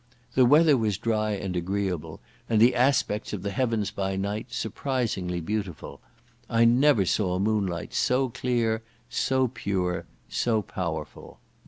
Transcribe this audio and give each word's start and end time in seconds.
The 0.33 0.47
weather 0.47 0.77
was 0.77 0.97
dry 0.97 1.33
and 1.33 1.55
agreeable, 1.55 2.21
and 2.49 2.59
the 2.59 2.73
aspects 2.73 3.33
of 3.33 3.43
the 3.43 3.51
heavens 3.51 3.91
by 3.91 4.15
night 4.15 4.47
surprisingly 4.51 5.41
beautiful. 5.41 6.01
I 6.49 6.65
never 6.65 7.05
saw 7.05 7.37
moonlight 7.37 7.93
so 7.93 8.29
clear, 8.29 8.81
so 9.09 9.47
pure, 9.47 10.05
so 10.27 10.63
powerful. 10.63 11.37